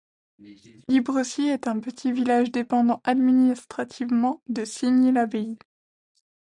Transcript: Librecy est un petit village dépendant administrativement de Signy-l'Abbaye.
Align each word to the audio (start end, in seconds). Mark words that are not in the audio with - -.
Librecy 0.89 1.43
est 1.43 1.67
un 1.67 1.79
petit 1.79 2.11
village 2.11 2.51
dépendant 2.51 3.01
administrativement 3.03 4.41
de 4.49 4.65
Signy-l'Abbaye. 4.65 5.59